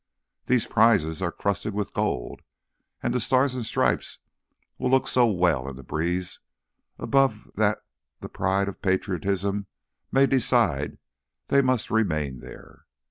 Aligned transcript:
These 0.47 0.65
prizes 0.65 1.21
are 1.21 1.31
crusted 1.31 1.75
with 1.75 1.93
gold; 1.93 2.41
and 3.03 3.13
the 3.13 3.19
stars 3.19 3.53
and 3.53 3.63
stripes 3.63 4.17
will 4.79 4.89
look 4.89 5.07
so 5.07 5.27
well 5.29 5.69
in 5.69 5.75
the 5.75 5.83
breeze 5.83 6.39
above 6.97 7.51
that 7.53 7.77
the 8.19 8.27
pride 8.27 8.67
of 8.67 8.81
patriotism 8.81 9.67
may 10.11 10.25
decide 10.25 10.97
they 11.49 11.61
must 11.61 11.91
remain 11.91 12.39
there. 12.39 12.87